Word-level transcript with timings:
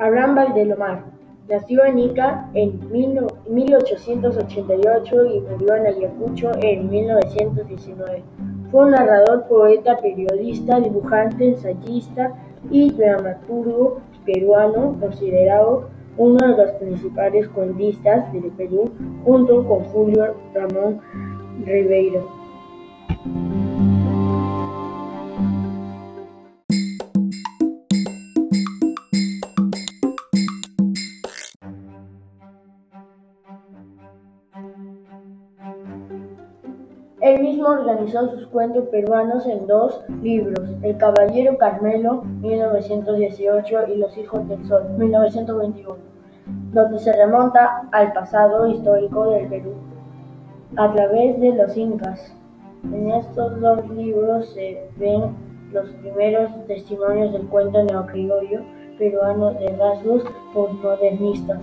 Abraham 0.00 0.34
Valdelomar 0.34 1.04
nació 1.46 1.84
en 1.84 1.98
Ica 1.98 2.48
en 2.54 2.80
1888 2.90 5.24
y 5.26 5.42
murió 5.42 5.74
en 5.74 5.88
Ayacucho 5.88 6.52
en 6.62 6.88
1919. 6.88 8.22
Fue 8.70 8.84
un 8.84 8.92
narrador, 8.92 9.46
poeta, 9.46 9.98
periodista, 10.00 10.80
dibujante, 10.80 11.48
ensayista 11.48 12.32
y 12.70 12.90
dramaturgo 12.92 14.00
peruano, 14.24 14.96
considerado 14.98 15.90
uno 16.16 16.48
de 16.48 16.56
los 16.56 16.70
principales 16.76 17.46
cuentistas 17.48 18.32
del 18.32 18.50
Perú, 18.52 18.90
junto 19.24 19.68
con 19.68 19.84
Julio 19.84 20.34
Ramón 20.54 21.02
Ribeiro. 21.66 22.26
Él 37.20 37.42
mismo 37.42 37.68
organizó 37.68 38.30
sus 38.30 38.46
cuentos 38.46 38.88
peruanos 38.88 39.46
en 39.46 39.66
dos 39.66 40.02
libros, 40.22 40.70
El 40.82 40.96
Caballero 40.96 41.58
Carmelo, 41.58 42.22
1918, 42.40 43.88
y 43.88 43.96
Los 43.96 44.16
Hijos 44.16 44.48
del 44.48 44.64
Sol, 44.64 44.84
1921, 44.96 45.96
donde 46.72 46.98
se 46.98 47.12
remonta 47.12 47.88
al 47.92 48.14
pasado 48.14 48.66
histórico 48.68 49.30
del 49.30 49.48
Perú 49.48 49.74
a 50.76 50.92
través 50.92 51.38
de 51.40 51.52
los 51.52 51.76
incas. 51.76 52.34
En 52.84 53.10
estos 53.10 53.60
dos 53.60 53.88
libros 53.90 54.48
se 54.54 54.88
ven 54.96 55.36
los 55.72 55.90
primeros 55.90 56.50
testimonios 56.66 57.32
del 57.32 57.46
cuento 57.48 57.82
neocriollo 57.82 58.62
peruano 58.98 59.52
de 59.52 59.68
rasgos 59.76 60.24
postmodernistas. 60.54 61.58